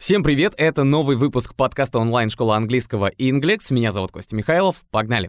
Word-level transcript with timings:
Всем 0.00 0.22
привет, 0.22 0.54
это 0.56 0.84
новый 0.84 1.16
выпуск 1.16 1.56
подкаста 1.56 1.98
онлайн-школы 1.98 2.54
английского 2.54 3.10
Inglex. 3.18 3.70
Меня 3.70 3.90
зовут 3.90 4.12
Костя 4.12 4.36
Михайлов. 4.36 4.84
Погнали! 4.92 5.28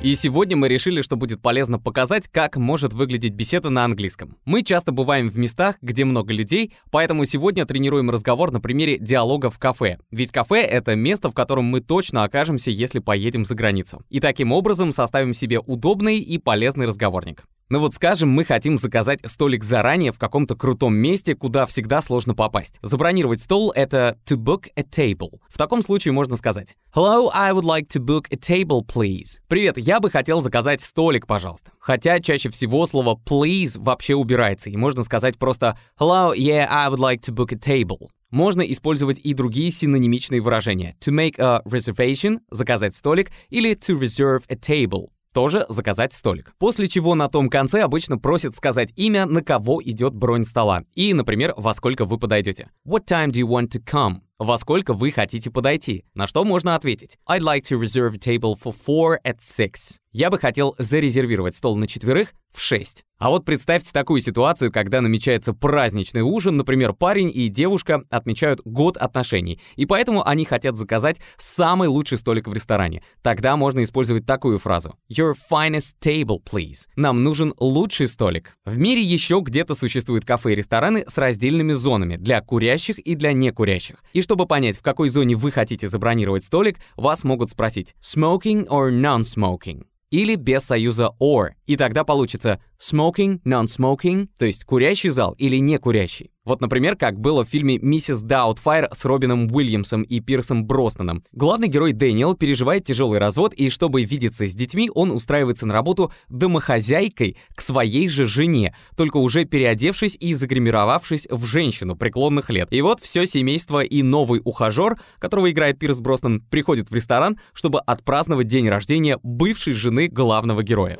И 0.00 0.14
сегодня 0.14 0.56
мы 0.56 0.68
решили, 0.68 1.02
что 1.02 1.16
будет 1.16 1.42
полезно 1.42 1.78
показать, 1.78 2.28
как 2.28 2.56
может 2.56 2.94
выглядеть 2.94 3.34
беседа 3.34 3.68
на 3.68 3.84
английском. 3.84 4.38
Мы 4.46 4.62
часто 4.62 4.90
бываем 4.90 5.28
в 5.28 5.36
местах, 5.36 5.76
где 5.82 6.06
много 6.06 6.32
людей, 6.32 6.72
поэтому 6.90 7.26
сегодня 7.26 7.66
тренируем 7.66 8.10
разговор 8.10 8.52
на 8.52 8.60
примере 8.60 8.98
диалога 8.98 9.50
в 9.50 9.58
кафе. 9.58 9.98
Ведь 10.12 10.32
кафе— 10.32 10.60
это 10.62 10.94
место, 10.94 11.30
в 11.30 11.34
котором 11.34 11.66
мы 11.66 11.80
точно 11.80 12.24
окажемся, 12.24 12.70
если 12.70 13.00
поедем 13.00 13.44
за 13.44 13.54
границу. 13.54 14.02
И 14.08 14.20
таким 14.20 14.50
образом 14.50 14.92
составим 14.92 15.34
себе 15.34 15.60
удобный 15.60 16.18
и 16.18 16.38
полезный 16.38 16.86
разговорник. 16.86 17.44
Ну 17.70 17.78
вот 17.78 17.94
скажем, 17.94 18.28
мы 18.28 18.44
хотим 18.44 18.76
заказать 18.76 19.20
столик 19.24 19.64
заранее 19.64 20.12
в 20.12 20.18
каком-то 20.18 20.54
крутом 20.54 20.94
месте, 20.94 21.34
куда 21.34 21.64
всегда 21.64 22.02
сложно 22.02 22.34
попасть. 22.34 22.78
Забронировать 22.82 23.40
стол— 23.40 23.72
это 23.74 24.18
to 24.26 24.36
book 24.36 24.68
a 24.76 24.82
table. 24.82 25.40
В 25.48 25.56
таком 25.56 25.82
случае 25.82 26.12
можно 26.12 26.36
сказать 26.36 26.76
Hello, 26.94 27.30
I 27.32 27.52
would 27.52 27.64
like 27.64 27.88
to 27.94 28.04
book 28.04 28.26
a 28.30 28.36
table, 28.36 28.82
please. 28.84 29.38
Привет, 29.48 29.78
я 29.78 30.00
бы 30.00 30.10
хотел 30.10 30.42
заказать 30.42 30.82
столик, 30.82 31.26
пожалуйста. 31.26 31.72
Хотя 31.78 32.20
чаще 32.20 32.50
всего 32.50 32.84
слово 32.84 33.18
please 33.24 33.80
вообще 33.80 34.14
убирается, 34.14 34.68
и 34.68 34.76
можно 34.76 35.02
сказать 35.02 35.38
просто 35.38 35.78
Hello, 35.98 36.36
yeah, 36.36 36.66
I 36.70 36.90
would 36.90 36.98
like 36.98 37.22
to 37.22 37.34
book 37.34 37.50
a 37.50 37.56
table. 37.56 38.08
Можно 38.30 38.60
использовать 38.62 39.20
и 39.20 39.32
другие 39.32 39.70
синонимичные 39.70 40.42
выражения. 40.42 40.96
To 41.00 41.12
make 41.12 41.40
a 41.40 41.62
reservation— 41.64 42.40
заказать 42.50 42.94
столик, 42.94 43.30
или 43.48 43.74
to 43.74 43.98
reserve 43.98 44.42
a 44.48 44.56
table 44.56 45.06
тоже 45.34 45.66
заказать 45.68 46.14
столик. 46.14 46.54
После 46.58 46.88
чего 46.88 47.14
на 47.14 47.28
том 47.28 47.50
конце 47.50 47.82
обычно 47.82 48.16
просят 48.16 48.56
сказать 48.56 48.92
имя, 48.96 49.26
на 49.26 49.42
кого 49.42 49.82
идет 49.84 50.14
бронь 50.14 50.44
стола. 50.44 50.84
И, 50.94 51.12
например, 51.12 51.52
во 51.58 51.74
сколько 51.74 52.06
вы 52.06 52.18
подойдете. 52.18 52.70
What 52.86 53.04
time 53.06 53.28
do 53.28 53.40
you 53.40 53.46
want 53.46 53.68
to 53.72 53.84
come? 53.84 54.20
Во 54.38 54.56
сколько 54.56 54.94
вы 54.94 55.10
хотите 55.10 55.50
подойти? 55.50 56.04
На 56.14 56.26
что 56.26 56.44
можно 56.44 56.74
ответить? 56.74 57.18
I'd 57.28 57.42
like 57.42 57.62
to 57.64 57.78
reserve 57.78 58.14
a 58.14 58.18
table 58.18 58.54
for 58.54 58.72
four 58.72 59.18
at 59.24 59.40
six. 59.40 59.98
Я 60.14 60.30
бы 60.30 60.38
хотел 60.38 60.76
зарезервировать 60.78 61.56
стол 61.56 61.76
на 61.76 61.88
четверых 61.88 62.34
в 62.52 62.60
6. 62.60 63.02
А 63.18 63.30
вот 63.30 63.44
представьте 63.44 63.90
такую 63.92 64.20
ситуацию, 64.20 64.70
когда 64.70 65.00
намечается 65.00 65.52
праздничный 65.52 66.20
ужин, 66.20 66.56
например, 66.56 66.92
парень 66.92 67.32
и 67.34 67.48
девушка 67.48 68.04
отмечают 68.10 68.60
год 68.64 68.96
отношений, 68.96 69.60
и 69.74 69.86
поэтому 69.86 70.24
они 70.24 70.44
хотят 70.44 70.76
заказать 70.76 71.20
самый 71.36 71.88
лучший 71.88 72.18
столик 72.18 72.46
в 72.46 72.52
ресторане. 72.52 73.02
Тогда 73.22 73.56
можно 73.56 73.82
использовать 73.82 74.24
такую 74.24 74.60
фразу 74.60 74.96
«Your 75.10 75.32
finest 75.50 75.94
table, 76.00 76.38
please». 76.44 76.86
Нам 76.94 77.24
нужен 77.24 77.52
лучший 77.58 78.06
столик. 78.06 78.56
В 78.64 78.78
мире 78.78 79.02
еще 79.02 79.40
где-то 79.42 79.74
существуют 79.74 80.24
кафе 80.24 80.52
и 80.52 80.54
рестораны 80.54 81.04
с 81.08 81.18
раздельными 81.18 81.72
зонами 81.72 82.14
для 82.14 82.40
курящих 82.40 83.00
и 83.00 83.16
для 83.16 83.32
некурящих. 83.32 83.96
И 84.12 84.22
чтобы 84.22 84.46
понять, 84.46 84.78
в 84.78 84.82
какой 84.82 85.08
зоне 85.08 85.34
вы 85.34 85.50
хотите 85.50 85.88
забронировать 85.88 86.44
столик, 86.44 86.78
вас 86.94 87.24
могут 87.24 87.50
спросить 87.50 87.96
«Smoking 88.00 88.68
or 88.68 88.92
non-smoking?» 88.92 89.86
Или 90.14 90.36
без 90.36 90.62
союза 90.62 91.10
or. 91.20 91.50
И 91.66 91.76
тогда 91.76 92.04
получится 92.04 92.60
smoking, 92.78 93.40
non-smoking, 93.44 94.28
то 94.38 94.44
есть 94.44 94.64
курящий 94.64 95.10
зал 95.10 95.34
или 95.38 95.56
не 95.56 95.78
курящий. 95.78 96.33
Вот, 96.44 96.60
например, 96.60 96.94
как 96.94 97.18
было 97.18 97.42
в 97.42 97.48
фильме 97.48 97.78
«Миссис 97.78 98.20
Даутфайр» 98.20 98.88
с 98.92 99.06
Робином 99.06 99.50
Уильямсом 99.50 100.02
и 100.02 100.20
Пирсом 100.20 100.66
Броснаном. 100.66 101.24
Главный 101.32 101.68
герой 101.68 101.92
Дэниел 101.92 102.34
переживает 102.34 102.84
тяжелый 102.84 103.18
развод, 103.18 103.54
и 103.54 103.70
чтобы 103.70 104.04
видеться 104.04 104.46
с 104.46 104.52
детьми, 104.52 104.90
он 104.94 105.10
устраивается 105.10 105.64
на 105.64 105.72
работу 105.72 106.12
домохозяйкой 106.28 107.38
к 107.54 107.62
своей 107.62 108.08
же 108.08 108.26
жене, 108.26 108.76
только 108.94 109.16
уже 109.16 109.46
переодевшись 109.46 110.18
и 110.20 110.34
загримировавшись 110.34 111.26
в 111.30 111.46
женщину 111.46 111.96
преклонных 111.96 112.50
лет. 112.50 112.68
И 112.72 112.82
вот 112.82 113.00
все 113.00 113.24
семейство 113.24 113.80
и 113.80 114.02
новый 114.02 114.42
ухажер, 114.44 115.00
которого 115.18 115.50
играет 115.50 115.78
Пирс 115.78 116.00
Броснан, 116.00 116.42
приходит 116.42 116.90
в 116.90 116.94
ресторан, 116.94 117.38
чтобы 117.54 117.80
отпраздновать 117.80 118.48
день 118.48 118.68
рождения 118.68 119.18
бывшей 119.22 119.72
жены 119.72 120.08
главного 120.08 120.62
героя. 120.62 120.98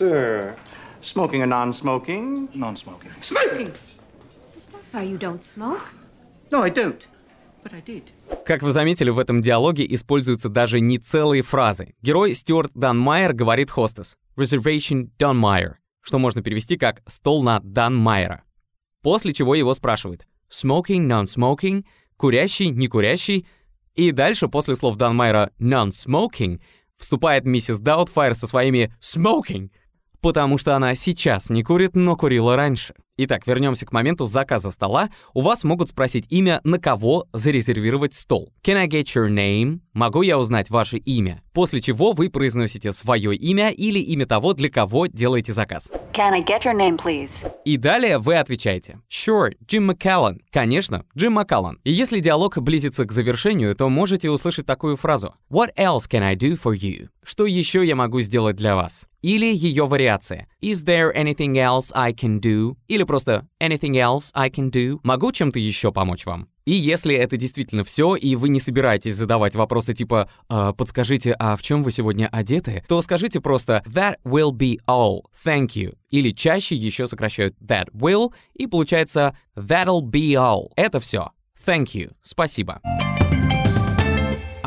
Uh, 0.00 0.52
Smoking 1.00 1.42
or 1.42 1.46
non-smoking? 1.46 2.48
Non-smoking. 2.54 3.10
Smoking! 3.20 3.72
Starfire, 4.42 5.08
you 5.08 5.16
don't 5.16 5.42
smoke? 5.42 5.94
No, 6.50 6.62
I 6.62 6.70
don't. 6.70 7.06
But 7.62 7.72
I 7.72 7.80
did. 7.80 8.02
Как 8.44 8.62
вы 8.62 8.72
заметили, 8.72 9.10
в 9.10 9.18
этом 9.18 9.40
диалоге 9.40 9.86
используются 9.94 10.48
даже 10.48 10.80
не 10.80 10.98
целые 10.98 11.42
фразы. 11.42 11.94
Герой 12.02 12.34
Стюарт 12.34 12.72
Данмайер 12.74 13.32
говорит 13.32 13.70
хостес 13.70 14.16
«reservation 14.36 15.10
Dunmire», 15.18 15.74
что 16.00 16.18
можно 16.18 16.42
перевести 16.42 16.76
как 16.76 17.02
«стол 17.06 17.42
на 17.42 17.60
Данмайера». 17.60 18.42
После 19.02 19.32
чего 19.32 19.54
его 19.54 19.74
спрашивают 19.74 20.26
«smoking, 20.50 21.06
non-smoking», 21.06 21.84
«курящий, 22.16 22.70
не 22.70 22.88
курящий», 22.88 23.46
и 23.94 24.12
дальше 24.12 24.48
после 24.48 24.76
слов 24.76 24.96
Данмайера 24.96 25.52
«non-smoking» 25.60 26.60
вступает 26.96 27.44
миссис 27.44 27.78
Даутфайр 27.78 28.34
со 28.34 28.46
своими 28.46 28.94
«smoking», 29.00 29.70
потому 30.20 30.58
что 30.58 30.76
она 30.76 30.94
сейчас 30.94 31.50
не 31.50 31.62
курит, 31.62 31.96
но 31.96 32.16
курила 32.16 32.56
раньше. 32.56 32.94
Итак, 33.20 33.48
вернемся 33.48 33.84
к 33.84 33.92
моменту 33.92 34.26
заказа 34.26 34.70
стола. 34.70 35.08
У 35.34 35.40
вас 35.40 35.64
могут 35.64 35.88
спросить 35.88 36.26
имя, 36.28 36.60
на 36.62 36.78
кого 36.78 37.26
зарезервировать 37.32 38.14
стол. 38.14 38.52
Can 38.62 38.76
I 38.76 38.86
get 38.86 39.06
your 39.06 39.28
name? 39.28 39.80
Могу 39.92 40.22
я 40.22 40.38
узнать 40.38 40.70
ваше 40.70 40.98
имя? 40.98 41.42
После 41.52 41.80
чего 41.80 42.12
вы 42.12 42.30
произносите 42.30 42.92
свое 42.92 43.34
имя 43.34 43.70
или 43.70 43.98
имя 43.98 44.24
того, 44.24 44.54
для 44.54 44.70
кого 44.70 45.06
делаете 45.06 45.52
заказ. 45.52 45.90
Can 46.12 46.32
I 46.32 46.44
get 46.44 46.62
your 46.62 46.76
name, 46.76 46.96
please? 46.96 47.44
И 47.64 47.76
далее 47.76 48.18
вы 48.18 48.36
отвечаете 48.36 49.00
Sure, 49.10 49.50
Джим 49.66 49.86
Маккаллан. 49.86 50.40
Конечно, 50.52 51.04
Джим 51.16 51.32
Маккаллан. 51.32 51.80
И 51.82 51.90
если 51.90 52.20
диалог 52.20 52.56
близится 52.58 53.04
к 53.04 53.10
завершению, 53.10 53.74
то 53.74 53.88
можете 53.88 54.30
услышать 54.30 54.66
такую 54.66 54.94
фразу 54.96 55.34
What 55.50 55.74
else 55.76 56.08
can 56.08 56.22
I 56.22 56.36
do 56.36 56.52
for 56.52 56.72
you? 56.72 57.08
Что 57.24 57.46
еще 57.46 57.84
я 57.84 57.96
могу 57.96 58.20
сделать 58.20 58.54
для 58.54 58.76
вас? 58.76 59.07
Или 59.22 59.46
ее 59.46 59.86
вариация 59.86 60.46
Is 60.62 60.84
there 60.84 61.12
anything 61.14 61.54
else 61.54 61.90
I 61.94 62.12
can 62.12 62.40
do? 62.40 62.76
Или 62.88 63.02
просто 63.04 63.48
anything 63.60 63.94
else 63.94 64.30
I 64.34 64.48
can 64.48 64.70
do? 64.70 65.00
Могу 65.02 65.32
чем-то 65.32 65.58
еще 65.58 65.92
помочь 65.92 66.26
вам? 66.26 66.48
И 66.68 66.72
если 66.72 67.14
это 67.14 67.38
действительно 67.38 67.82
все, 67.82 68.14
и 68.14 68.36
вы 68.36 68.50
не 68.50 68.60
собираетесь 68.60 69.14
задавать 69.14 69.54
вопросы 69.54 69.94
типа 69.94 70.28
«А, 70.50 70.74
«Подскажите, 70.74 71.32
а 71.32 71.56
в 71.56 71.62
чем 71.62 71.82
вы 71.82 71.90
сегодня 71.90 72.28
одеты?», 72.30 72.84
то 72.86 73.00
скажите 73.00 73.40
просто 73.40 73.82
«That 73.86 74.16
will 74.22 74.52
be 74.52 74.76
all, 74.86 75.22
thank 75.46 75.68
you». 75.68 75.96
Или 76.10 76.30
чаще 76.30 76.76
еще 76.76 77.06
сокращают 77.06 77.56
«that 77.62 77.86
will», 77.94 78.34
и 78.52 78.66
получается 78.66 79.34
«That'll 79.56 80.02
be 80.02 80.32
all». 80.32 80.68
Это 80.76 81.00
все. 81.00 81.30
Thank 81.66 81.94
you. 81.94 82.12
Спасибо. 82.22 82.82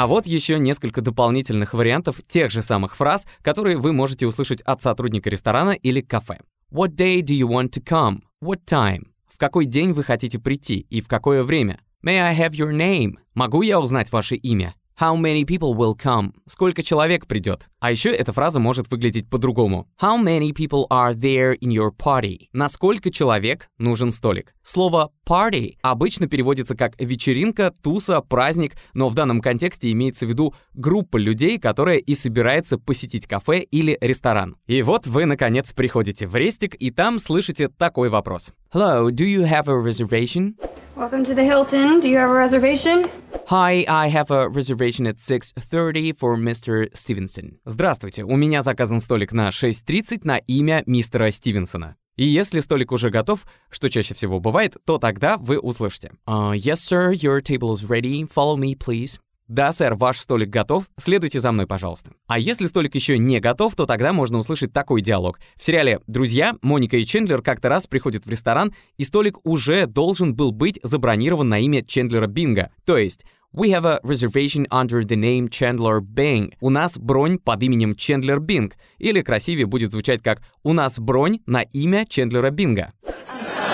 А 0.02 0.08
вот 0.08 0.26
еще 0.26 0.58
несколько 0.58 1.02
дополнительных 1.02 1.76
вариантов 1.76 2.22
тех 2.28 2.50
же 2.50 2.64
самых 2.64 2.96
фраз, 2.96 3.28
которые 3.44 3.78
вы 3.78 3.94
можете 3.94 4.26
услышать 4.26 4.60
от 4.62 4.82
сотрудника 4.82 5.30
ресторана 5.30 5.74
или 5.74 6.02
кафе. 6.02 6.40
What 6.72 6.96
day 6.96 7.22
do 7.22 7.38
you 7.38 7.48
want 7.48 7.70
to 7.74 7.84
come? 7.84 8.22
What 8.44 8.62
time? 8.68 9.10
В 9.28 9.38
какой 9.38 9.66
день 9.66 9.92
вы 9.92 10.04
хотите 10.04 10.40
прийти 10.40 10.88
и 10.90 11.02
в 11.02 11.08
какое 11.08 11.44
время? 11.44 11.82
May 12.04 12.20
I 12.20 12.36
have 12.36 12.54
your 12.54 12.76
name? 12.76 13.20
Могу 13.36 13.62
я 13.62 13.80
узнать 13.80 14.12
ваше 14.12 14.38
имя? 14.38 14.74
How 15.02 15.20
many 15.20 15.46
people 15.46 15.74
will 15.74 15.96
come? 15.98 16.32
Сколько 16.46 16.84
человек 16.84 17.26
придет? 17.26 17.70
А 17.80 17.90
еще 17.90 18.12
эта 18.12 18.32
фраза 18.34 18.60
может 18.60 18.92
выглядеть 18.92 19.28
по-другому. 19.28 19.88
How 20.00 20.24
many 20.24 20.52
people 20.52 20.86
are 20.92 21.16
there 21.16 21.58
in 21.58 21.70
your 21.72 21.90
party? 21.90 22.50
На 22.54 22.70
сколько 22.70 23.10
человек 23.10 23.68
нужен 23.80 24.12
столик? 24.12 24.54
Слово 24.62 25.12
party 25.28 25.78
обычно 25.82 26.28
переводится 26.28 26.76
как 26.76 27.02
вечеринка, 27.02 27.74
туса, 27.82 28.22
праздник, 28.22 28.76
но 28.94 29.10
в 29.10 29.16
данном 29.16 29.42
контексте 29.42 29.92
имеется 29.92 30.28
в 30.28 30.30
виду 30.30 30.54
группа 30.76 31.18
людей, 31.18 31.58
которая 31.58 31.98
и 31.98 32.14
собирается 32.14 32.78
посетить 32.78 33.26
кафе 33.26 33.62
или 33.62 33.98
ресторан. 34.02 34.56
И 34.68 34.84
вот 34.84 35.08
вы, 35.08 35.26
наконец, 35.26 35.74
приходите 35.74 36.28
в 36.28 36.36
рестик, 36.36 36.76
и 36.76 36.92
там 36.92 37.18
слышите 37.18 37.70
такой 37.70 38.10
вопрос. 38.10 38.54
Hello, 38.72 39.10
do 39.10 39.26
you 39.26 39.50
have 39.50 39.68
a 39.68 39.84
reservation? 39.84 40.54
Welcome 40.96 41.24
to 41.24 41.34
the 41.34 41.44
Hilton. 41.44 42.02
Do 42.02 42.10
you 42.10 42.18
have 42.18 42.30
a 42.30 42.34
reservation? 42.34 43.10
Hi, 43.48 43.86
I 43.88 44.10
have 44.10 44.30
a 44.30 44.50
reservation 44.50 45.08
at 45.08 45.18
6.30 45.18 46.18
for 46.18 46.36
Mr. 46.36 46.90
Stevenson. 46.94 47.60
Здравствуйте, 47.66 48.24
у 48.24 48.36
меня 48.36 48.62
заказан 48.62 49.00
столик 49.00 49.32
на 49.32 49.50
6.30 49.50 50.22
на 50.26 50.38
имя 50.38 50.84
мистера 50.86 51.32
Стивенсона. 51.32 51.96
И 52.18 52.26
если 52.26 52.60
столик 52.60 52.92
уже 52.92 53.10
готов, 53.10 53.48
что 53.70 53.90
чаще 53.90 54.14
всего 54.14 54.42
бывает, 54.42 54.76
то 54.86 54.98
тогда 54.98 55.38
вы 55.38 55.60
услышите. 55.60 56.12
Uh, 56.28 56.54
yes, 56.54 56.82
sir, 56.82 57.14
your 57.14 57.42
table 57.42 57.74
is 57.74 57.88
ready. 57.88 58.28
Follow 58.28 58.58
me, 58.58 58.76
please. 58.76 59.18
Да, 59.52 59.74
сэр, 59.74 59.96
ваш 59.96 60.18
столик 60.18 60.48
готов, 60.48 60.86
следуйте 60.98 61.42
за 61.42 61.52
мной, 61.52 61.68
пожалуйста. 61.68 62.12
А 62.28 62.40
если 62.40 62.68
столик 62.68 62.96
еще 62.96 63.18
не 63.18 63.42
готов, 63.42 63.76
то 63.76 63.86
тогда 63.86 64.14
можно 64.14 64.38
услышать 64.38 64.72
такой 64.72 65.02
диалог. 65.02 65.42
В 65.58 65.66
сериале 65.66 66.00
«Друзья» 66.08 66.56
Моника 66.62 66.96
и 66.96 67.04
Чендлер 67.04 67.42
как-то 67.42 67.68
раз 67.68 67.86
приходят 67.86 68.26
в 68.26 68.30
ресторан, 68.30 68.74
и 68.96 69.04
столик 69.04 69.46
уже 69.46 69.88
должен 69.88 70.36
был 70.36 70.54
быть 70.54 70.80
забронирован 70.84 71.50
на 71.50 71.60
имя 71.60 71.84
Чендлера 71.84 72.28
Бинга. 72.28 72.72
То 72.86 72.98
есть 72.98 73.26
We 73.54 73.72
have 73.72 73.86
a 73.86 74.00
reservation 74.06 74.68
under 74.72 75.04
the 75.04 75.18
name 75.18 75.50
Chandler 75.50 76.00
Bing. 76.00 76.54
У 76.62 76.70
нас 76.70 76.98
бронь 76.98 77.38
под 77.38 77.62
именем 77.62 77.96
Чендлер 77.96 78.40
Бинг. 78.40 78.76
Или 79.00 79.20
красивее 79.20 79.66
будет 79.66 79.92
звучать 79.92 80.22
как 80.22 80.42
«У 80.64 80.72
нас 80.72 80.98
бронь 80.98 81.40
на 81.46 81.64
имя 81.64 82.06
Чендлера 82.08 82.52
Бинга». 82.52 82.94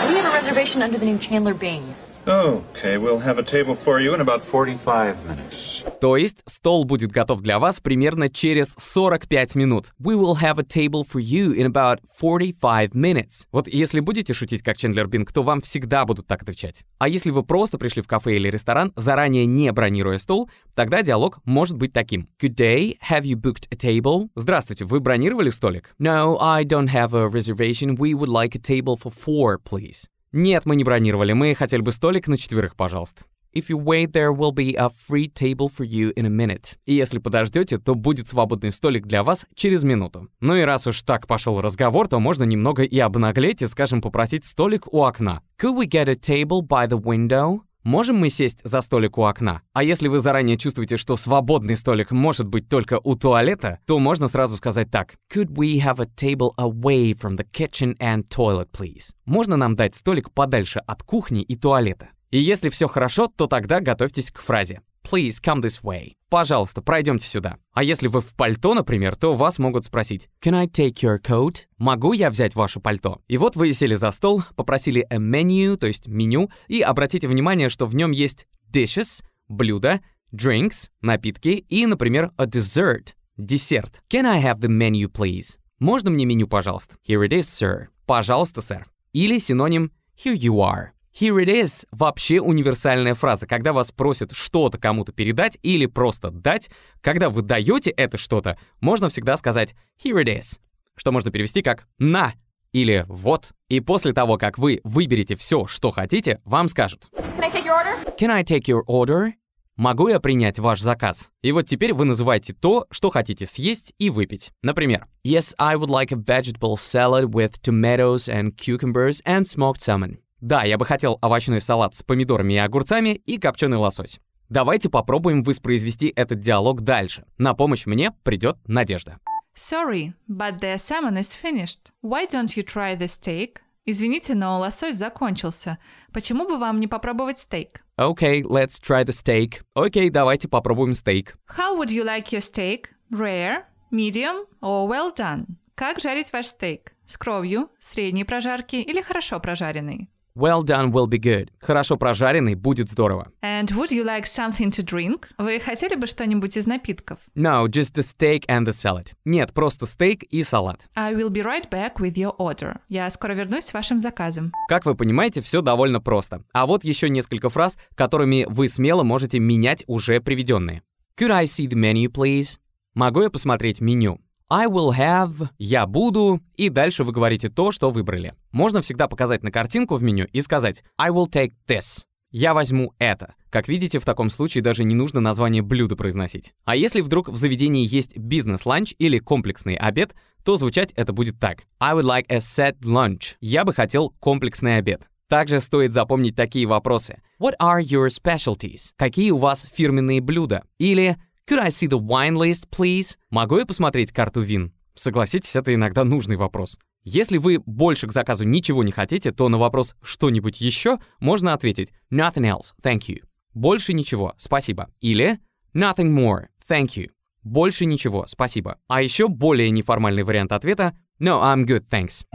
We 0.09 0.15
have 0.15 0.25
a 0.25 0.41
reservation 0.41 0.81
under 0.81 0.97
the 0.97 1.05
name 1.05 1.19
Chandler 1.19 1.53
Bing. 1.53 1.83
Okay, 2.27 2.97
we'll 2.97 3.19
have 3.19 3.37
a 3.37 3.43
table 3.43 3.73
for 3.73 4.01
you 4.01 4.13
in 4.13 4.19
about 4.19 4.43
45 4.43 5.15
minutes. 5.29 5.81
То 6.01 6.17
есть 6.17 6.43
стол 6.45 6.83
будет 6.83 7.09
готов 7.09 7.39
для 7.39 7.57
вас 7.57 7.79
примерно 7.79 8.27
через 8.27 8.75
45 8.77 9.55
минут. 9.55 9.93
We 9.97 10.15
will 10.15 10.35
have 10.35 10.59
a 10.59 10.63
table 10.63 11.07
for 11.07 11.21
you 11.21 11.53
in 11.53 11.65
about 11.65 11.99
45 12.19 12.93
minutes. 12.93 13.47
Вот 13.53 13.69
если 13.69 14.01
будете 14.01 14.33
шутить 14.33 14.61
как 14.61 14.75
Чендлер 14.75 15.07
Бинг, 15.07 15.31
то 15.31 15.41
вам 15.41 15.61
всегда 15.61 16.03
будут 16.03 16.27
так 16.27 16.41
отвечать. 16.41 16.83
А 16.97 17.07
если 17.07 17.31
вы 17.31 17.43
просто 17.43 17.77
пришли 17.77 18.01
в 18.01 18.07
кафе 18.07 18.35
или 18.35 18.49
ресторан, 18.49 18.91
заранее 18.97 19.45
не 19.45 19.71
бронируя 19.71 20.17
стол, 20.17 20.49
тогда 20.75 21.03
диалог 21.03 21.39
может 21.45 21.77
быть 21.77 21.93
таким. 21.93 22.27
Good 22.41 22.55
day, 22.55 22.97
have 23.09 23.23
you 23.23 23.35
booked 23.35 23.67
a 23.71 23.77
table? 23.77 24.27
Здравствуйте, 24.35 24.83
вы 24.83 24.99
бронировали 24.99 25.49
столик? 25.49 25.95
No, 25.97 26.37
I 26.41 26.65
don't 26.65 26.89
have 26.89 27.13
a 27.13 27.29
reservation. 27.29 27.95
We 27.95 28.13
would 28.13 28.27
like 28.27 28.53
a 28.53 28.59
table 28.59 28.97
for 28.97 29.13
four, 29.13 29.57
please. 29.59 30.09
Нет, 30.31 30.65
мы 30.65 30.75
не 30.75 30.83
бронировали, 30.83 31.33
мы 31.33 31.55
хотели 31.55 31.81
бы 31.81 31.91
столик 31.91 32.27
на 32.27 32.37
четверых, 32.37 32.75
пожалуйста. 32.75 33.23
If 33.53 33.69
you 33.69 33.77
wait, 33.77 34.11
there 34.11 34.31
will 34.31 34.51
be 34.51 34.75
a 34.75 34.89
free 34.89 35.27
table 35.27 35.67
for 35.67 35.83
you 35.83 36.13
in 36.13 36.25
a 36.25 36.29
minute. 36.29 36.75
И 36.85 36.93
если 36.93 37.17
подождете, 37.17 37.79
то 37.79 37.95
будет 37.95 38.27
свободный 38.27 38.71
столик 38.71 39.07
для 39.07 39.23
вас 39.23 39.47
через 39.55 39.83
минуту. 39.83 40.29
Ну 40.41 40.55
и 40.55 40.61
раз 40.61 40.85
уж 40.85 41.01
так 41.01 41.25
пошел 41.27 41.59
разговор, 41.59 42.07
то 42.07 42.19
можно 42.19 42.43
немного 42.43 42.83
и 42.83 42.99
обнаглеть 42.99 43.61
и, 43.61 43.67
скажем, 43.67 44.01
попросить 44.01 44.45
столик 44.45 44.93
у 44.93 45.03
окна. 45.03 45.41
Could 45.59 45.75
we 45.75 45.87
get 45.87 46.07
a 46.07 46.13
table 46.13 46.61
by 46.61 46.87
the 46.87 47.01
window? 47.01 47.61
Можем 47.87 48.17
мы 48.17 48.27
сесть 48.27 48.59
за 48.65 48.81
столик 48.81 49.17
у 49.17 49.23
окна? 49.23 49.61
А 49.71 49.81
если 49.81 50.09
вы 50.09 50.19
заранее 50.19 50.57
чувствуете, 50.57 50.97
что 50.97 51.15
свободный 51.15 51.77
столик 51.77 52.11
может 52.11 52.45
быть 52.45 52.67
только 52.67 52.99
у 53.01 53.15
туалета, 53.15 53.79
то 53.85 53.97
можно 53.97 54.27
сразу 54.27 54.57
сказать 54.57 54.91
так. 54.91 55.13
Could 55.33 55.53
we 55.53 55.81
have 55.81 56.01
a 56.01 56.05
table 56.05 56.49
away 56.57 57.13
from 57.13 57.37
the 57.37 57.45
kitchen 57.49 57.95
and 57.99 58.27
toilet, 58.27 58.67
please? 58.77 59.13
Можно 59.23 59.55
нам 59.55 59.75
дать 59.75 59.95
столик 59.95 60.31
подальше 60.33 60.79
от 60.85 61.01
кухни 61.01 61.41
и 61.41 61.55
туалета? 61.55 62.09
И 62.29 62.39
если 62.39 62.67
все 62.67 62.89
хорошо, 62.89 63.31
то 63.33 63.47
тогда 63.47 63.79
готовьтесь 63.79 64.31
к 64.31 64.41
фразе. 64.41 64.81
Please 65.03 65.39
come 65.41 65.61
this 65.61 65.81
way. 65.83 66.13
Пожалуйста, 66.29 66.81
пройдемте 66.81 67.27
сюда. 67.27 67.57
А 67.73 67.83
если 67.83 68.07
вы 68.07 68.21
в 68.21 68.35
пальто, 68.35 68.73
например, 68.73 69.15
то 69.15 69.33
вас 69.33 69.59
могут 69.59 69.85
спросить 69.85 70.29
Can 70.43 70.55
I 70.55 70.67
take 70.67 70.95
your 71.01 71.21
coat? 71.21 71.67
Могу 71.77 72.13
я 72.13 72.29
взять 72.29 72.55
ваше 72.55 72.79
пальто? 72.79 73.21
И 73.27 73.37
вот 73.37 73.55
вы 73.55 73.71
сели 73.71 73.95
за 73.95 74.11
стол, 74.11 74.43
попросили 74.55 75.05
a 75.09 75.17
menu, 75.17 75.77
то 75.77 75.87
есть 75.87 76.07
меню, 76.07 76.49
и 76.67 76.81
обратите 76.81 77.27
внимание, 77.27 77.69
что 77.69 77.85
в 77.85 77.95
нем 77.95 78.11
есть 78.11 78.47
dishes, 78.71 79.23
блюда, 79.47 80.01
drinks, 80.33 80.89
напитки 81.01 81.65
и, 81.69 81.85
например, 81.85 82.31
a 82.37 82.45
dessert, 82.45 83.13
десерт. 83.37 84.01
Can 84.09 84.25
I 84.25 84.43
have 84.43 84.59
the 84.59 84.69
menu, 84.69 85.07
please? 85.09 85.57
Можно 85.79 86.11
мне 86.11 86.25
меню, 86.25 86.47
пожалуйста? 86.47 86.95
Here 87.07 87.25
it 87.25 87.31
is, 87.31 87.41
sir. 87.41 87.87
Пожалуйста, 88.05 88.61
сэр. 88.61 88.85
Или 89.13 89.37
синоним 89.37 89.91
here 90.17 90.35
you 90.35 90.55
are. 90.55 90.96
Here 91.19 91.35
it 91.43 91.47
is— 91.47 91.87
вообще 91.91 92.39
универсальная 92.39 93.15
фраза, 93.15 93.47
когда 93.47 93.73
вас 93.73 93.91
просят 93.91 94.33
что-то 94.33 94.77
кому-то 94.77 95.11
передать 95.11 95.57
или 95.63 95.87
просто 95.87 96.29
дать. 96.29 96.69
Когда 97.01 97.31
вы 97.31 97.41
даете 97.41 97.89
это 97.89 98.19
что-то, 98.19 98.55
можно 98.81 99.09
всегда 99.09 99.35
сказать 99.37 99.73
here 99.99 100.23
it 100.23 100.27
is, 100.27 100.59
что 100.95 101.11
можно 101.11 101.31
перевести 101.31 101.63
как 101.63 101.87
«на» 101.97 102.33
или 102.71 103.03
«вот». 103.07 103.53
И 103.67 103.79
после 103.79 104.13
того, 104.13 104.37
как 104.37 104.59
вы 104.59 104.79
выберете 104.83 105.35
все, 105.35 105.65
что 105.65 105.89
хотите, 105.89 106.39
вам 106.45 106.69
скажут 106.69 107.09
Can 107.15 107.41
I 107.41 107.49
take 107.49 107.65
your 107.65 107.73
order? 107.73 108.17
Can 108.19 108.29
I 108.29 108.43
take 108.43 108.65
your 108.67 108.83
order? 108.87 109.31
Могу 109.75 110.09
я 110.09 110.19
принять 110.19 110.59
ваш 110.59 110.81
заказ? 110.81 111.31
И 111.41 111.51
вот 111.51 111.65
теперь 111.65 111.95
вы 111.95 112.05
называете 112.05 112.53
то, 112.53 112.85
что 112.91 113.09
хотите 113.09 113.47
съесть 113.47 113.95
и 113.97 114.11
выпить. 114.11 114.51
Например, 114.61 115.07
Yes, 115.25 115.55
I 115.57 115.77
would 115.77 115.89
like 115.89 116.11
a 116.11 116.15
vegetable 116.15 116.77
salad 116.77 117.33
with 117.33 117.59
tomatoes 117.63 118.29
and 118.29 118.55
cucumbers 118.55 119.19
and 119.25 119.47
smoked 119.47 119.81
salmon. 119.81 120.19
Да, 120.41 120.63
я 120.63 120.77
бы 120.77 120.85
хотел 120.85 121.17
овощной 121.21 121.61
салат 121.61 121.95
с 121.95 122.03
помидорами 122.03 122.53
и 122.53 122.57
огурцами 122.57 123.09
и 123.09 123.37
копченый 123.37 123.77
лосось. 123.77 124.19
Давайте 124.49 124.89
попробуем 124.89 125.43
воспроизвести 125.43 126.13
этот 126.15 126.39
диалог 126.39 126.81
дальше. 126.81 127.25
На 127.37 127.53
помощь 127.53 127.85
мне 127.85 128.11
придет 128.23 128.57
Надежда. 128.65 129.19
Sorry, 129.55 130.13
but 130.29 130.59
the 130.59 130.75
salmon 130.75 131.17
is 131.17 131.33
finished. 131.33 131.89
Why 132.03 132.27
don't 132.27 132.55
you 132.55 132.63
try 132.63 132.95
the 132.95 133.07
steak? 133.07 133.57
Извините, 133.85 134.35
но 134.35 134.59
лосось 134.59 134.95
закончился. 134.95 135.79
Почему 136.13 136.45
бы 136.45 136.57
вам 136.57 136.79
не 136.79 136.87
попробовать 136.87 137.39
стейк? 137.39 137.81
Okay, 137.99 138.43
let's 138.43 138.79
try 138.79 139.03
the 139.03 139.11
steak. 139.11 139.61
Окей, 139.73 140.09
давайте 140.09 140.47
попробуем 140.47 140.93
стейк. 140.93 141.37
How 141.57 141.75
would 141.77 141.89
you 141.89 142.05
like 142.05 142.31
your 142.31 142.41
steak? 142.41 142.89
Rare, 143.09 143.63
medium 143.91 144.45
or 144.61 144.87
well 144.87 145.15
done? 145.15 145.45
Как 145.73 145.99
жарить 145.99 146.31
ваш 146.31 146.47
стейк? 146.47 146.93
С 147.05 147.17
кровью, 147.17 147.69
средней 147.79 148.25
прожарки 148.25 148.75
или 148.75 149.01
хорошо 149.01 149.39
прожаренный? 149.39 150.09
Well 150.37 150.61
done 150.61 150.91
will 150.91 151.07
be 151.07 151.17
good. 151.17 151.49
Хорошо 151.59 151.97
прожаренный 151.97 152.53
будет 152.53 152.89
здорово. 152.91 153.31
And 153.41 153.65
would 153.71 153.89
you 153.89 154.05
like 154.05 154.25
something 154.25 154.69
to 154.69 154.83
drink? 154.83 155.23
Вы 155.39 155.59
хотели 155.59 155.95
бы 155.95 156.05
что-нибудь 156.05 156.55
из 156.55 156.67
напитков? 156.67 157.17
No, 157.33 157.65
just 157.65 157.95
the 157.95 158.03
steak 158.03 158.45
and 158.47 158.67
the 158.67 158.71
salad. 158.71 159.13
Нет, 159.25 159.51
просто 159.53 159.87
стейк 159.87 160.21
и 160.21 160.43
салат. 160.43 160.89
I 160.95 161.15
will 161.15 161.29
be 161.29 161.43
right 161.43 161.67
back 161.71 161.95
with 161.95 162.13
your 162.13 162.35
order. 162.37 162.77
Я 162.87 163.09
скоро 163.09 163.33
вернусь 163.33 163.65
с 163.65 163.73
вашим 163.73 163.97
заказом. 163.97 164.53
Как 164.69 164.85
вы 164.85 164.93
понимаете, 164.93 165.41
все 165.41 165.61
довольно 165.61 165.99
просто. 166.01 166.43
А 166.53 166.67
вот 166.67 166.83
еще 166.83 167.09
несколько 167.09 167.49
фраз, 167.49 167.75
которыми 167.95 168.45
вы 168.47 168.69
смело 168.69 169.01
можете 169.01 169.39
менять 169.39 169.83
уже 169.87 170.21
приведенные. 170.21 170.83
Could 171.19 171.31
I 171.31 171.45
see 171.45 171.65
the 171.65 171.73
menu, 171.73 172.11
please? 172.11 172.59
Могу 172.93 173.23
я 173.23 173.31
посмотреть 173.31 173.81
меню? 173.81 174.19
I 174.49 174.67
will 174.67 174.97
have, 174.97 175.49
я 175.57 175.85
буду, 175.85 176.39
и 176.55 176.69
дальше 176.69 177.03
вы 177.03 177.11
говорите 177.11 177.49
то, 177.49 177.73
что 177.73 177.91
выбрали. 177.91 178.33
Можно 178.53 178.81
всегда 178.81 179.09
показать 179.09 179.43
на 179.43 179.51
картинку 179.51 179.95
в 179.95 180.03
меню 180.03 180.25
и 180.31 180.39
сказать 180.39 180.85
I 180.97 181.09
will 181.09 181.29
take 181.29 181.51
this. 181.67 182.05
Я 182.31 182.53
возьму 182.53 182.93
это. 182.97 183.35
Как 183.49 183.67
видите, 183.67 183.99
в 183.99 184.05
таком 184.05 184.29
случае 184.29 184.63
даже 184.63 184.85
не 184.85 184.95
нужно 184.95 185.19
название 185.19 185.63
блюда 185.63 185.97
произносить. 185.97 186.53
А 186.63 186.77
если 186.77 187.01
вдруг 187.01 187.27
в 187.27 187.35
заведении 187.35 187.85
есть 187.85 188.17
бизнес-ланч 188.17 188.93
или 188.97 189.19
комплексный 189.19 189.75
обед, 189.75 190.15
то 190.45 190.55
звучать 190.55 190.93
это 190.93 191.11
будет 191.11 191.37
так. 191.39 191.63
I 191.81 191.93
would 191.93 192.05
like 192.05 192.27
a 192.29 192.37
set 192.37 192.79
lunch. 192.83 193.35
Я 193.41 193.65
бы 193.65 193.73
хотел 193.73 194.11
комплексный 194.21 194.77
обед. 194.77 195.09
Также 195.27 195.59
стоит 195.59 195.91
запомнить 195.91 196.37
такие 196.37 196.65
вопросы. 196.65 197.21
What 197.37 197.55
are 197.61 197.83
your 197.83 198.07
specialties? 198.07 198.91
Какие 198.95 199.31
у 199.31 199.39
вас 199.39 199.69
фирменные 199.73 200.21
блюда? 200.21 200.63
Или 200.77 201.17
Could 201.47 201.59
I 201.59 201.69
see 201.69 201.87
the 201.87 201.97
wine 201.97 202.35
list, 202.35 202.67
please? 202.69 203.15
Могу 203.29 203.57
я 203.57 203.65
посмотреть 203.65 204.11
карту 204.11 204.41
вин? 204.41 204.73
Согласитесь, 204.95 205.55
это 205.55 205.73
иногда 205.73 206.03
нужный 206.03 206.35
вопрос. 206.35 206.77
Если 207.05 207.37
вы 207.37 207.59
больше 207.65 208.05
к 208.05 208.11
заказу 208.11 208.43
ничего 208.43 208.83
не 208.83 208.91
хотите, 208.91 209.31
то 209.31 209.47
на 209.47 209.57
вопрос 209.57 209.95
«что-нибудь 210.01 210.59
еще» 210.59 210.97
можно 211.21 211.53
ответить 211.53 211.93
«nothing 212.11 212.43
else, 212.43 212.73
thank 212.83 213.07
you». 213.07 213.23
Больше 213.53 213.93
ничего, 213.93 214.33
спасибо. 214.37 214.91
Или 214.99 215.39
«nothing 215.73 216.13
more, 216.13 216.47
thank 216.69 216.97
you». 216.97 217.11
Больше 217.43 217.85
ничего, 217.85 218.25
спасибо. 218.25 218.79
А 218.89 219.01
еще 219.01 219.29
более 219.29 219.69
неформальный 219.69 220.23
вариант 220.23 220.51
ответа 220.51 220.97
«no, 221.17 221.41
I'm 221.41 221.63
good, 221.63 221.83
thanks». 221.89 222.25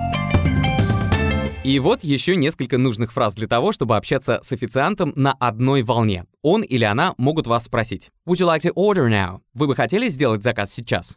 И 1.65 1.79
вот 1.79 2.03
еще 2.03 2.35
несколько 2.35 2.77
нужных 2.77 3.13
фраз 3.13 3.35
для 3.35 3.47
того, 3.47 3.71
чтобы 3.71 3.97
общаться 3.97 4.41
с 4.43 4.51
официантом 4.51 5.13
на 5.15 5.33
одной 5.33 5.83
волне. 5.83 6.25
Он 6.43 6.63
или 6.63 6.83
она 6.83 7.15
могут 7.19 7.47
вас 7.47 7.65
спросить. 7.65 8.11
Would 8.27 8.41
you 8.41 8.49
like 8.49 8.63
to 8.63 8.73
order 8.75 9.09
now? 9.09 9.43
Вы 9.55 9.69
бы 9.69 9.77
хотели 9.77 10.09
сделать 10.09 10.43
заказ 10.43 10.73
сейчас? 10.73 11.17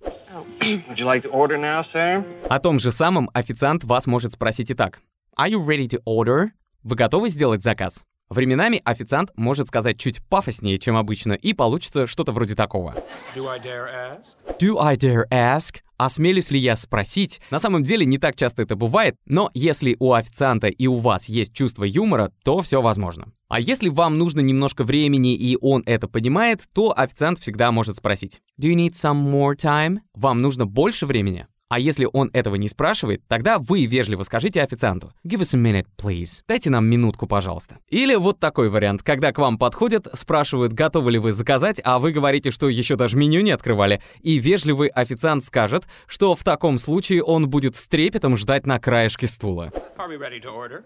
Would 0.60 0.98
you 0.98 1.06
like 1.08 1.24
to 1.24 1.32
order 1.32 1.58
now, 1.60 1.82
sir? 1.82 2.24
О 2.48 2.60
том 2.60 2.80
же 2.80 2.92
самом 2.92 3.32
официант 3.34 3.86
вас 3.86 4.06
может 4.06 4.34
спросить 4.34 4.70
и 4.70 4.76
так. 4.76 5.02
Are 5.36 5.50
you 5.50 5.66
ready 5.66 5.88
to 5.88 6.00
order? 6.06 6.50
Вы 6.84 6.96
готовы 6.96 7.30
сделать 7.30 7.64
заказ? 7.64 8.06
Временами 8.30 8.82
официант 8.84 9.30
может 9.36 9.68
сказать 9.68 10.00
чуть 10.00 10.24
пафоснее, 10.28 10.80
чем 10.80 10.96
обычно, 10.96 11.34
и 11.34 11.54
получится 11.54 12.08
что-то 12.08 12.32
вроде 12.32 12.56
такого. 12.56 12.96
Do 13.36 13.48
I 13.48 13.60
dare 13.60 13.88
ask? 13.88 14.36
Do 14.60 14.80
I 14.80 14.96
dare 14.96 15.30
ask? 15.30 15.82
Осмелюсь 15.98 16.50
ли 16.50 16.58
я 16.58 16.76
спросить? 16.76 17.40
На 17.52 17.60
самом 17.60 17.84
деле 17.84 18.04
не 18.06 18.18
так 18.18 18.36
часто 18.36 18.64
это 18.64 18.76
бывает, 18.76 19.16
но 19.26 19.52
если 19.54 19.96
у 20.00 20.14
официанта 20.14 20.68
и 20.68 20.88
у 20.88 20.98
вас 20.98 21.30
есть 21.30 21.54
чувство 21.54 21.84
юмора, 21.84 22.32
то 22.44 22.62
все 22.62 22.82
возможно. 22.82 23.32
А 23.48 23.60
если 23.60 23.90
вам 23.90 24.18
нужно 24.18 24.40
немножко 24.40 24.84
времени 24.84 25.36
и 25.36 25.56
он 25.62 25.84
это 25.86 26.08
понимает, 26.08 26.64
то 26.74 26.98
официант 26.98 27.40
всегда 27.40 27.72
может 27.72 27.96
спросить. 27.96 28.42
Do 28.60 28.68
you 28.68 28.76
need 28.76 28.94
some 28.94 29.32
more 29.32 29.56
time? 29.56 30.00
Вам 30.16 30.42
нужно 30.42 30.66
больше 30.66 31.06
времени? 31.06 31.48
А 31.68 31.80
если 31.80 32.08
он 32.14 32.30
этого 32.32 32.56
не 32.56 32.68
спрашивает, 32.68 33.24
тогда 33.28 33.58
вы 33.58 33.86
вежливо 33.86 34.22
скажите 34.22 34.62
официанту 34.62 35.12
«Give 35.26 35.40
us 35.40 35.56
a 35.56 35.60
minute, 35.60 35.88
please». 35.98 36.44
Дайте 36.48 36.70
нам 36.70 36.86
минутку, 36.86 37.26
пожалуйста. 37.26 37.80
Или 37.90 38.14
вот 38.14 38.40
такой 38.40 38.70
вариант, 38.70 39.02
когда 39.02 39.32
к 39.32 39.40
вам 39.40 39.58
подходят, 39.58 40.08
спрашивают, 40.14 40.74
готовы 40.74 41.14
ли 41.14 41.18
вы 41.18 41.32
заказать, 41.32 41.82
а 41.84 41.98
вы 41.98 42.12
говорите, 42.12 42.52
что 42.52 42.70
еще 42.70 42.96
даже 42.96 43.18
меню 43.18 43.42
не 43.42 43.50
открывали, 43.50 44.00
и 44.22 44.38
вежливый 44.38 44.90
официант 44.90 45.44
скажет, 45.44 45.86
что 46.06 46.36
в 46.36 46.44
таком 46.44 46.78
случае 46.78 47.24
он 47.24 47.50
будет 47.50 47.76
с 47.76 47.88
трепетом 47.88 48.38
ждать 48.38 48.68
на 48.68 48.80
краешке 48.80 49.26
стула. 49.26 49.72
Are 49.98 50.08
we 50.08 50.18
ready 50.18 50.40
to 50.42 50.52
order? 50.52 50.84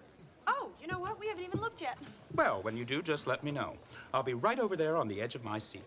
Oh, 0.47 0.69
you 0.81 0.87
know 0.87 0.99
what? 0.99 1.19
We 1.19 1.27
haven't 1.27 1.43
even 1.43 1.59
looked 1.59 1.81
yet. 1.81 1.97
Well, 2.33 2.61
when 2.63 2.77
you 2.77 2.85
do, 2.85 3.01
just 3.01 3.27
let 3.27 3.43
me 3.43 3.51
know. 3.51 3.73
I'll 4.13 4.23
be 4.23 4.33
right 4.33 4.59
over 4.59 4.77
there 4.77 4.95
on 4.95 5.09
the 5.09 5.19
edge 5.19 5.35
of 5.35 5.43
my 5.43 5.57
seat. 5.59 5.83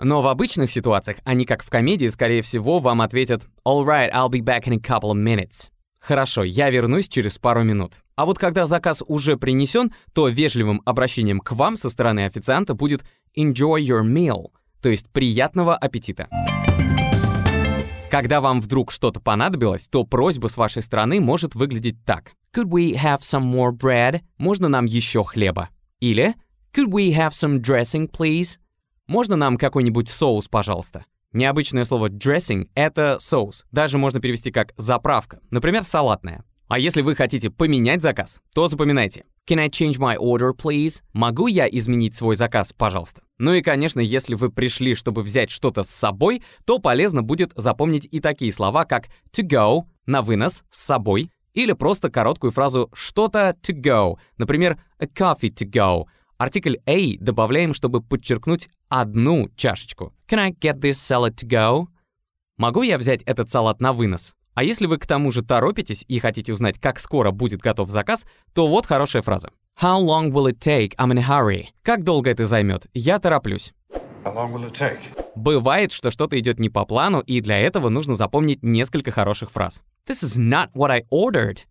Но 0.00 0.22
в 0.22 0.28
обычных 0.28 0.70
ситуациях 0.70 1.18
они, 1.24 1.44
как 1.44 1.62
в 1.62 1.70
комедии, 1.70 2.06
скорее 2.06 2.42
всего, 2.42 2.78
вам 2.78 3.00
ответят 3.00 3.46
«All 3.66 3.84
right, 3.84 4.10
I'll 4.12 4.30
be 4.30 4.40
back 4.40 4.64
in 4.64 4.74
a 4.74 4.78
couple 4.78 5.12
of 5.12 5.16
minutes». 5.16 5.70
Хорошо, 6.00 6.44
я 6.44 6.70
вернусь 6.70 7.08
через 7.08 7.38
пару 7.38 7.64
минут. 7.64 7.94
А 8.14 8.24
вот 8.24 8.38
когда 8.38 8.66
заказ 8.66 9.02
уже 9.06 9.36
принесен, 9.36 9.92
то 10.12 10.28
вежливым 10.28 10.80
обращением 10.84 11.40
к 11.40 11.52
вам 11.52 11.76
со 11.76 11.90
стороны 11.90 12.24
официанта 12.24 12.74
будет 12.74 13.04
«Enjoy 13.36 13.80
your 13.80 14.04
meal», 14.04 14.52
то 14.80 14.88
есть 14.88 15.10
«приятного 15.10 15.76
аппетита». 15.76 16.28
Когда 18.10 18.40
вам 18.40 18.62
вдруг 18.62 18.90
что-то 18.90 19.20
понадобилось, 19.20 19.86
то 19.88 20.04
просьба 20.04 20.46
с 20.46 20.56
вашей 20.56 20.80
стороны 20.80 21.20
может 21.20 21.54
выглядеть 21.54 22.02
так. 22.06 22.32
Could 22.56 22.68
we 22.68 22.94
have 22.94 23.20
some 23.20 23.52
more 23.52 23.72
bread? 23.72 24.22
Можно 24.38 24.68
нам 24.68 24.86
еще 24.86 25.22
хлеба? 25.22 25.68
Или 26.00 26.34
Could 26.74 26.90
we 26.90 27.12
have 27.14 27.32
some 27.32 27.60
dressing, 27.60 28.08
please? 28.10 28.58
Можно 29.08 29.36
нам 29.36 29.56
какой-нибудь 29.56 30.10
соус, 30.10 30.48
пожалуйста? 30.48 31.06
Необычное 31.32 31.86
слово 31.86 32.10
dressing— 32.10 32.68
это 32.74 33.16
соус. 33.18 33.64
Даже 33.72 33.96
можно 33.96 34.20
перевести 34.20 34.50
как 34.50 34.74
заправка. 34.76 35.40
Например, 35.50 35.82
салатная. 35.82 36.44
А 36.68 36.78
если 36.78 37.00
вы 37.00 37.14
хотите 37.16 37.48
поменять 37.48 38.02
заказ, 38.02 38.42
то 38.54 38.68
запоминайте. 38.68 39.24
Can 39.48 39.60
I 39.60 39.68
change 39.68 39.98
my 39.98 40.18
order, 40.18 40.50
please? 40.54 41.00
Могу 41.14 41.46
я 41.46 41.66
изменить 41.66 42.14
свой 42.14 42.36
заказ, 42.36 42.74
пожалуйста? 42.76 43.22
Ну 43.38 43.54
и, 43.54 43.62
конечно, 43.62 44.00
если 44.00 44.34
вы 44.34 44.50
пришли, 44.50 44.94
чтобы 44.94 45.22
взять 45.22 45.50
что-то 45.50 45.84
с 45.84 45.88
собой, 45.88 46.42
то 46.66 46.78
полезно 46.78 47.22
будет 47.22 47.52
запомнить 47.56 48.06
и 48.10 48.20
такие 48.20 48.52
слова, 48.52 48.84
как 48.84 49.06
to 49.32 49.42
go, 49.42 49.84
на 50.04 50.20
вынос, 50.20 50.64
с 50.68 50.84
собой, 50.84 51.30
или 51.54 51.72
просто 51.72 52.10
короткую 52.10 52.52
фразу 52.52 52.90
что-то 52.92 53.56
to 53.62 53.74
go, 53.74 54.18
например, 54.36 54.78
a 54.98 55.06
coffee 55.06 55.48
to 55.48 55.66
go, 55.66 56.04
Артикль 56.38 56.76
a 56.86 57.16
добавляем, 57.18 57.74
чтобы 57.74 58.00
подчеркнуть 58.00 58.68
одну 58.88 59.48
чашечку. 59.56 60.14
Can 60.28 60.38
I 60.38 60.52
get 60.52 60.78
this 60.78 60.92
salad 60.92 61.34
to 61.34 61.48
go? 61.48 61.88
Могу 62.56 62.82
я 62.82 62.96
взять 62.96 63.24
этот 63.24 63.50
салат 63.50 63.80
на 63.80 63.92
вынос? 63.92 64.36
А 64.54 64.62
если 64.62 64.86
вы 64.86 64.98
к 64.98 65.06
тому 65.06 65.32
же 65.32 65.42
торопитесь 65.42 66.04
и 66.06 66.20
хотите 66.20 66.52
узнать, 66.52 66.78
как 66.78 67.00
скоро 67.00 67.32
будет 67.32 67.60
готов 67.60 67.90
заказ, 67.90 68.24
то 68.54 68.68
вот 68.68 68.86
хорошая 68.86 69.22
фраза. 69.22 69.50
How 69.82 70.00
long 70.00 70.30
will 70.30 70.46
it 70.46 70.60
take? 70.60 70.94
I'm 70.96 71.12
in 71.12 71.18
a 71.18 71.22
hurry. 71.22 71.66
Как 71.82 72.04
долго 72.04 72.30
это 72.30 72.46
займет? 72.46 72.86
Я 72.94 73.18
тороплюсь. 73.18 73.72
How 74.24 74.32
long 74.32 74.52
will 74.52 74.64
it 74.64 74.74
take? 74.74 75.00
Бывает, 75.34 75.90
что 75.90 76.12
что-то 76.12 76.38
идет 76.38 76.60
не 76.60 76.68
по 76.70 76.84
плану, 76.84 77.18
и 77.18 77.40
для 77.40 77.58
этого 77.58 77.88
нужно 77.88 78.14
запомнить 78.14 78.62
несколько 78.62 79.10
хороших 79.10 79.50
фраз. 79.50 79.82
This 80.06 80.22
is 80.22 80.38
not 80.38 80.70
what 80.72 80.90
I 80.90 81.02
ordered. 81.10 81.64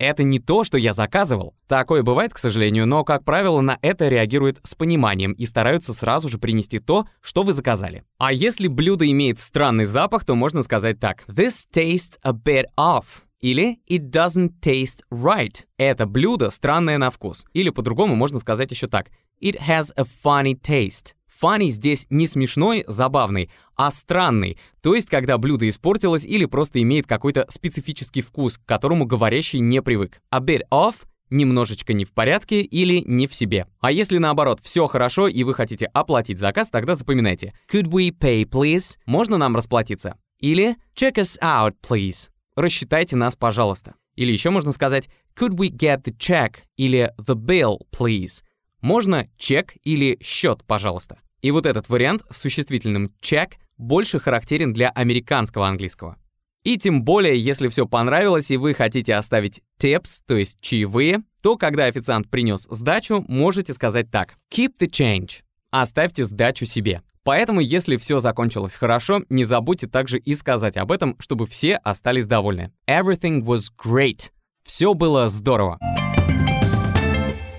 Это 0.00 0.22
не 0.22 0.38
то, 0.38 0.64
что 0.64 0.78
я 0.78 0.94
заказывал. 0.94 1.54
Такое 1.68 2.02
бывает, 2.02 2.32
к 2.32 2.38
сожалению, 2.38 2.86
но, 2.86 3.04
как 3.04 3.22
правило, 3.22 3.60
на 3.60 3.78
это 3.82 4.08
реагируют 4.08 4.58
с 4.62 4.74
пониманием 4.74 5.32
и 5.32 5.44
стараются 5.44 5.92
сразу 5.92 6.30
же 6.30 6.38
принести 6.38 6.78
то, 6.78 7.06
что 7.20 7.42
вы 7.42 7.52
заказали. 7.52 8.04
А 8.16 8.32
если 8.32 8.66
блюдо 8.66 9.06
имеет 9.10 9.38
странный 9.38 9.84
запах, 9.84 10.24
то 10.24 10.34
можно 10.34 10.62
сказать 10.62 10.98
так. 10.98 11.24
This 11.28 11.66
tastes 11.70 12.18
a 12.22 12.32
bit 12.32 12.64
off. 12.78 13.24
Или 13.40 13.80
it 13.90 14.10
doesn't 14.10 14.60
taste 14.62 15.00
right. 15.12 15.66
Это 15.76 16.06
блюдо 16.06 16.48
странное 16.48 16.96
на 16.96 17.10
вкус. 17.10 17.44
Или 17.52 17.68
по-другому 17.68 18.14
можно 18.16 18.38
сказать 18.38 18.70
еще 18.70 18.86
так. 18.86 19.08
It 19.42 19.58
has 19.60 19.92
a 19.96 20.04
funny 20.24 20.58
taste. 20.58 21.12
Funny 21.40 21.68
здесь 21.68 22.06
не 22.10 22.26
смешной, 22.26 22.84
забавный, 22.86 23.50
а 23.74 23.90
странный, 23.90 24.58
то 24.82 24.94
есть 24.94 25.08
когда 25.08 25.38
блюдо 25.38 25.68
испортилось 25.68 26.24
или 26.24 26.44
просто 26.44 26.82
имеет 26.82 27.06
какой-то 27.06 27.46
специфический 27.48 28.20
вкус, 28.20 28.58
к 28.58 28.64
которому 28.66 29.06
говорящий 29.06 29.60
не 29.60 29.80
привык. 29.80 30.20
A 30.30 30.40
bit 30.40 30.62
off 30.70 31.06
немножечко 31.30 31.92
не 31.92 32.04
в 32.04 32.12
порядке 32.12 32.60
или 32.60 33.02
не 33.06 33.26
в 33.26 33.34
себе. 33.34 33.66
А 33.80 33.90
если 33.90 34.18
наоборот, 34.18 34.60
все 34.62 34.86
хорошо 34.86 35.28
и 35.28 35.42
вы 35.44 35.54
хотите 35.54 35.86
оплатить 35.86 36.38
заказ, 36.38 36.68
тогда 36.70 36.94
запоминайте. 36.94 37.54
Could 37.72 37.84
we 37.84 38.10
pay, 38.10 38.44
please? 38.44 38.96
Можно 39.06 39.38
нам 39.38 39.56
расплатиться? 39.56 40.16
Или 40.40 40.76
check 40.94 41.14
us 41.14 41.38
out, 41.40 41.74
please. 41.88 42.28
Рассчитайте 42.56 43.16
нас, 43.16 43.36
пожалуйста. 43.36 43.94
Или 44.16 44.32
еще 44.32 44.50
можно 44.50 44.72
сказать 44.72 45.08
Could 45.38 45.56
we 45.56 45.70
get 45.70 46.02
the 46.02 46.14
check? 46.16 46.56
Или 46.76 47.12
the 47.18 47.34
bill, 47.34 47.78
please. 47.92 48.42
Можно 48.80 49.28
чек 49.36 49.74
или 49.84 50.18
счет, 50.20 50.64
пожалуйста. 50.66 51.18
И 51.42 51.50
вот 51.50 51.66
этот 51.66 51.88
вариант 51.88 52.22
с 52.30 52.38
существительным 52.38 53.12
check 53.22 53.52
больше 53.76 54.18
характерен 54.18 54.72
для 54.72 54.90
американского 54.90 55.66
английского. 55.66 56.16
И 56.62 56.76
тем 56.76 57.02
более, 57.02 57.38
если 57.38 57.68
все 57.68 57.86
понравилось 57.86 58.50
и 58.50 58.58
вы 58.58 58.74
хотите 58.74 59.14
оставить 59.14 59.62
tips, 59.80 60.20
то 60.26 60.36
есть 60.36 60.58
чаевые, 60.60 61.22
то 61.42 61.56
когда 61.56 61.86
официант 61.86 62.28
принес 62.28 62.66
сдачу, 62.70 63.24
можете 63.28 63.72
сказать 63.72 64.10
так. 64.10 64.34
Keep 64.54 64.72
the 64.78 64.90
change. 64.90 65.40
Оставьте 65.70 66.24
сдачу 66.24 66.66
себе. 66.66 67.02
Поэтому, 67.22 67.60
если 67.60 67.96
все 67.96 68.18
закончилось 68.18 68.74
хорошо, 68.74 69.22
не 69.28 69.44
забудьте 69.44 69.86
также 69.86 70.18
и 70.18 70.34
сказать 70.34 70.76
об 70.76 70.90
этом, 70.92 71.16
чтобы 71.18 71.46
все 71.46 71.76
остались 71.76 72.26
довольны. 72.26 72.72
Everything 72.86 73.42
was 73.42 73.68
great. 73.82 74.30
Все 74.64 74.94
было 74.94 75.28
здорово. 75.28 75.78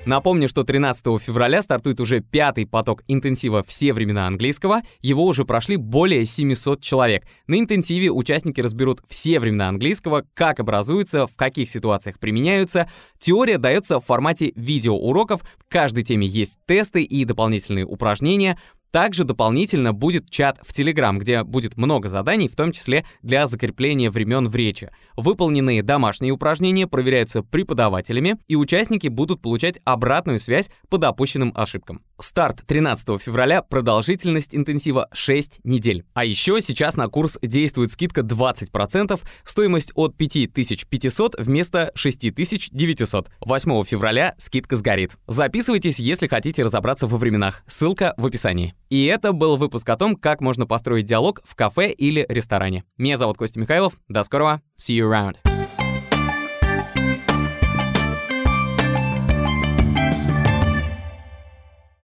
Напомню, 0.06 0.50
что 0.50 0.64
13 0.64 1.22
февраля 1.22 1.62
стартует 1.62 2.00
уже 2.00 2.22
пятый 2.22 2.66
поток 2.66 3.04
интенсива 3.08 3.62
«Все 3.62 3.94
времена 3.94 4.26
английского». 4.26 4.82
Его 5.02 5.26
уже 5.26 5.46
прошли 5.46 5.76
более 5.76 6.26
700 6.26 6.82
человек. 6.82 7.24
На 7.46 7.60
интенсиве 7.60 8.10
участники 8.10 8.60
разберут 8.62 9.02
все 9.08 9.40
времена 9.40 9.70
английского, 9.70 10.26
как 10.34 10.60
образуются, 10.60 11.28
в 11.28 11.36
каких 11.36 11.70
ситуациях 11.70 12.18
применяются. 12.18 12.90
Теория 13.20 13.60
дается 13.60 14.00
в 14.00 14.06
формате 14.06 14.54
видеоуроков. 14.56 15.42
В 15.42 15.70
каждой 15.70 16.04
теме 16.04 16.26
есть 16.26 16.58
тесты 16.66 17.04
и 17.04 17.24
дополнительные 17.24 17.86
упражнения. 17.86 18.58
Также 18.92 19.24
дополнительно 19.24 19.94
будет 19.94 20.30
чат 20.30 20.60
в 20.62 20.78
Telegram, 20.78 21.18
где 21.18 21.44
будет 21.44 21.78
много 21.78 22.10
заданий, 22.10 22.50
в 22.50 22.56
том 22.58 22.74
числе 22.74 23.06
для 23.22 23.48
закрепления 23.48 24.10
времен 24.10 24.50
в 24.50 24.56
речи. 24.56 24.90
Выполненные 25.16 25.82
домашние 25.82 26.34
упражнения 26.34 26.88
проверяются 26.88 27.42
преподавателями, 27.42 28.38
и 28.50 28.58
участники 28.58 29.08
будут 29.08 29.42
получать 29.42 29.80
обратную 29.86 30.40
связь 30.40 30.70
по 30.90 30.98
допущенным 30.98 31.54
ошибкам. 31.56 32.02
Старт 32.22 32.62
13 32.66 33.22
февраля, 33.22 33.62
продолжительность 33.62 34.56
интенсива 34.56 35.08
6 35.12 35.60
недель. 35.64 36.06
А 36.14 36.24
еще 36.24 36.62
сейчас 36.62 36.96
на 36.96 37.08
курс 37.08 37.38
действует 37.42 37.92
скидка 37.92 38.22
20%, 38.22 39.20
стоимость 39.44 39.92
от 39.96 40.16
5500 40.16 41.36
вместо 41.40 41.92
6900. 41.96 43.30
8 43.42 43.84
февраля 43.84 44.36
скидка 44.38 44.76
сгорит. 44.76 45.18
Записывайтесь, 45.28 46.00
если 46.00 46.28
хотите 46.28 46.64
разобраться 46.64 47.08
во 47.08 47.18
временах. 47.18 47.64
Ссылка 47.66 48.14
в 48.18 48.26
описании. 48.26 48.76
И 48.90 49.06
это 49.06 49.34
был 49.34 49.58
выпуск 49.58 49.90
о 49.90 49.98
том, 49.98 50.16
как 50.16 50.42
можно 50.42 50.66
построить 50.68 51.06
диалог 51.06 51.42
в 51.44 51.56
кафе 51.56 51.92
или 51.92 52.26
ресторане. 52.30 52.84
Меня 52.98 53.18
зовут 53.18 53.38
Костя 53.38 53.60
Михайлов. 53.60 54.00
До 54.08 54.24
скорого. 54.24 54.62
See 54.78 54.98
you 54.98 55.10
around. 55.10 55.51